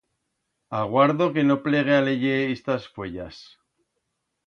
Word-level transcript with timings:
Aguardo 0.77 1.27
que 1.35 1.43
no 1.51 1.57
plegue 1.67 1.93
a 1.99 2.01
leyer 2.09 2.41
istas 2.57 2.91
fuellas. 2.97 3.41